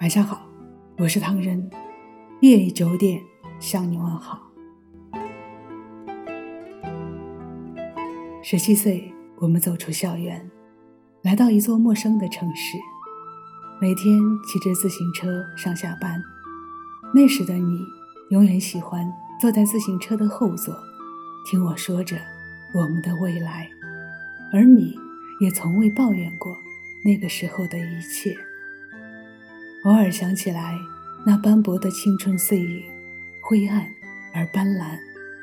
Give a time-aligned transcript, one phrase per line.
[0.00, 0.48] 晚上好，
[0.96, 1.70] 我是唐人。
[2.40, 3.22] 夜里九点
[3.58, 4.40] 向你问好。
[8.42, 10.50] 十七岁，我们走出校园，
[11.20, 12.78] 来到一座陌生的城市。
[13.78, 16.18] 每天骑着自行车上下班。
[17.14, 17.84] 那时的你，
[18.30, 19.06] 永远喜欢
[19.38, 20.74] 坐在自行车的后座，
[21.44, 22.16] 听我说着
[22.72, 23.68] 我们的未来，
[24.50, 24.94] 而你
[25.40, 26.56] 也从未抱怨过
[27.04, 28.34] 那个时候的一切。
[29.84, 30.78] 偶尔想起来，
[31.24, 32.82] 那斑驳的青春岁月，
[33.40, 33.90] 灰暗
[34.34, 34.98] 而斑斓，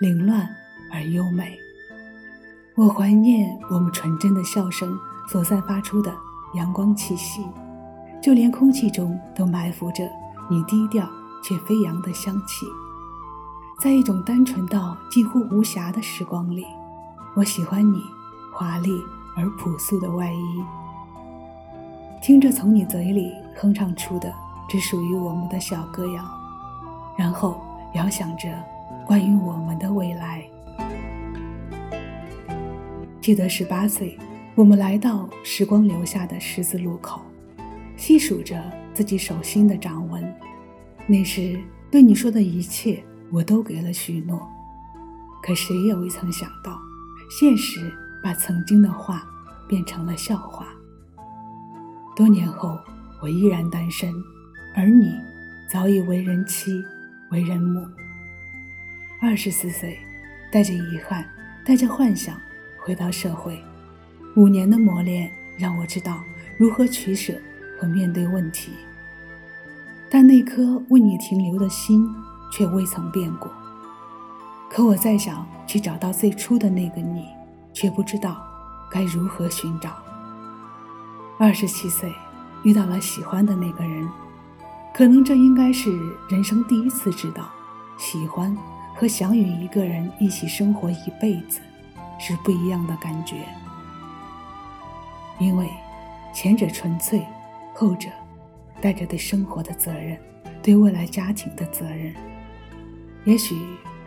[0.00, 0.46] 凌乱
[0.92, 1.58] 而优美。
[2.74, 4.98] 我怀念我们纯真的笑声
[5.30, 6.14] 所散发出的
[6.52, 7.40] 阳光气息，
[8.22, 10.06] 就连空气中都埋伏着
[10.50, 11.08] 你低调
[11.42, 12.66] 却飞扬的香气。
[13.80, 16.66] 在一种单纯到几乎无瑕的时光里，
[17.34, 18.04] 我喜欢你
[18.52, 18.90] 华丽
[19.34, 20.62] 而朴素的外衣。
[22.20, 24.32] 听着从你嘴里哼唱出的
[24.68, 26.24] 只属于我们的小歌谣，
[27.16, 27.60] 然后
[27.94, 28.48] 遥想着
[29.04, 30.44] 关于我们的未来。
[33.20, 34.16] 记得十八岁，
[34.54, 37.20] 我们来到时光留下的十字路口，
[37.96, 38.62] 细数着
[38.94, 40.22] 自己手心的掌纹。
[41.06, 41.58] 那时
[41.90, 44.40] 对你说的一切，我都给了许诺。
[45.42, 46.78] 可谁也未曾想到，
[47.28, 49.26] 现实把曾经的话
[49.66, 50.66] 变成了笑话。
[52.14, 52.78] 多年后，
[53.20, 54.12] 我依然单身，
[54.74, 55.20] 而你
[55.68, 56.84] 早已为人妻、
[57.30, 57.86] 为人母。
[59.20, 59.98] 二十四岁，
[60.52, 61.24] 带着遗憾，
[61.64, 62.36] 带着幻想，
[62.84, 63.60] 回到社会。
[64.36, 66.22] 五年的磨练让我知道
[66.56, 67.34] 如何取舍
[67.80, 68.72] 和面对问题，
[70.08, 72.08] 但那颗为你停留的心
[72.52, 73.50] 却未曾变过。
[74.70, 77.26] 可我再想去找到最初的那个你，
[77.72, 78.46] 却不知道
[78.90, 79.90] 该如何寻找。
[81.38, 82.12] 二十七岁，
[82.64, 84.08] 遇到了喜欢的那个人，
[84.92, 85.90] 可能这应该是
[86.28, 87.48] 人生第一次知道，
[87.96, 88.56] 喜欢
[88.94, 91.60] 和想与一个人一起生活一辈子
[92.18, 93.36] 是不一样的感觉。
[95.38, 95.68] 因为
[96.34, 97.24] 前者纯粹，
[97.74, 98.08] 后者
[98.80, 100.18] 带着对生活的责任，
[100.60, 102.12] 对未来家庭的责任。
[103.24, 103.56] 也许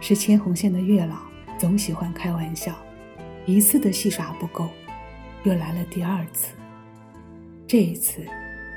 [0.02, 1.16] 是牵红线的月老
[1.58, 2.74] 总喜欢开玩笑，
[3.46, 4.68] 一次的戏耍不够，
[5.44, 6.50] 又来了第二次。
[7.72, 8.22] 这一次，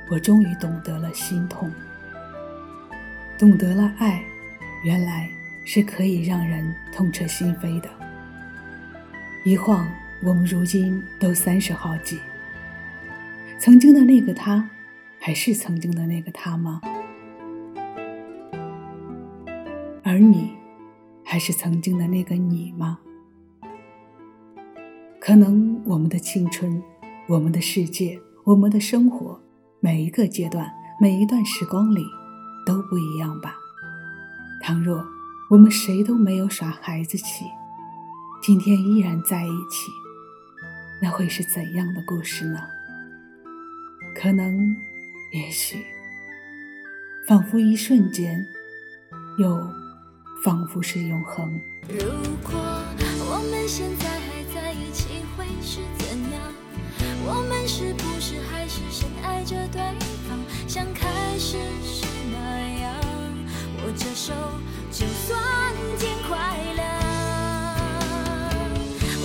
[0.08, 1.68] 我终于懂得了心痛，
[3.36, 4.22] 懂得了爱，
[4.84, 5.28] 原来
[5.64, 7.90] 是可以让人痛彻心扉的。
[9.44, 9.84] 一晃，
[10.22, 12.20] 我们如今都三十好几。
[13.58, 14.70] 曾经的那个他，
[15.18, 16.80] 还是曾经的那个他吗？
[20.04, 20.52] 而你，
[21.24, 23.00] 还是曾经的那个你吗？
[25.18, 26.80] 可能我们的青春，
[27.26, 28.20] 我们的世界。
[28.44, 29.40] 我们的生活，
[29.80, 32.04] 每一个阶段，每一段时光里，
[32.66, 33.56] 都不一样吧。
[34.62, 35.02] 倘若
[35.48, 37.46] 我们谁都没有耍孩子气，
[38.42, 39.90] 今天依然在一起，
[41.00, 42.60] 那会是怎样的故事呢？
[44.14, 44.76] 可能，
[45.32, 45.78] 也许，
[47.26, 48.44] 仿佛一瞬间，
[49.38, 49.58] 又
[50.44, 51.58] 仿佛是永恒。
[51.88, 51.96] 如
[52.42, 56.03] 果我们现在还在一起，会是怎
[59.04, 59.82] 深爱着对
[60.26, 61.06] 方，像开
[61.38, 62.38] 始时那
[62.80, 62.94] 样？
[63.84, 64.32] 握着手，
[64.90, 65.38] 就算
[65.98, 66.88] 天快亮。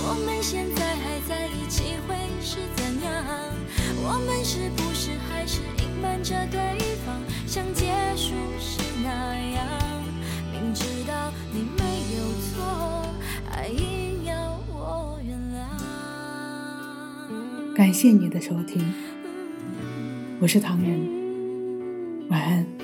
[0.04, 3.24] 我们现在还在一起会是怎样？
[4.02, 6.60] 我们是不是还是隐瞒着对
[7.06, 9.66] 方，像结束时那样？
[10.52, 11.82] 明知道你没
[12.18, 12.20] 有
[12.52, 12.60] 错，
[13.50, 15.58] 还硬要我原谅。
[17.74, 18.92] 感谢你的收听，
[20.42, 22.79] 我是唐人，晚安。